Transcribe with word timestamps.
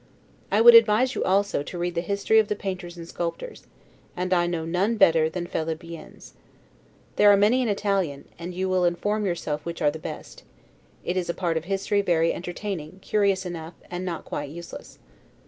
I 0.51 0.61
would 0.61 0.73
advise 0.73 1.13
you 1.13 1.23
also, 1.23 1.61
to 1.61 1.77
read 1.77 1.93
the 1.93 2.01
history 2.01 2.39
of 2.39 2.47
the 2.47 2.55
painters 2.55 2.97
and 2.97 3.07
sculptors, 3.07 3.67
and 4.17 4.33
I 4.33 4.47
know 4.47 4.65
none 4.65 4.95
better 4.97 5.29
than 5.29 5.45
Felibien's. 5.45 6.33
There 7.17 7.31
are 7.31 7.37
many 7.37 7.61
in 7.61 7.67
Italian; 7.69 8.25
you 8.39 8.67
will 8.67 8.83
inform 8.85 9.27
yourself 9.27 9.63
which 9.63 9.79
are 9.79 9.91
the 9.91 9.99
best. 9.99 10.41
It 11.05 11.17
is 11.17 11.29
a 11.29 11.35
part 11.35 11.55
of 11.55 11.65
history 11.65 12.01
very 12.01 12.33
entertaining, 12.33 12.97
curious 13.03 13.45
enough, 13.45 13.75
and 13.91 14.03
not 14.03 14.25
quite 14.25 14.49
useless. 14.49 14.97